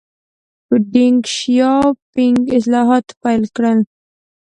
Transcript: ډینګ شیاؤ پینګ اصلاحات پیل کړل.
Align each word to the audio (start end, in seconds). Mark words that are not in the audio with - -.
ډینګ 0.91 1.21
شیاؤ 1.35 1.85
پینګ 2.13 2.41
اصلاحات 2.57 3.07
پیل 3.21 3.43
کړل. 3.55 3.79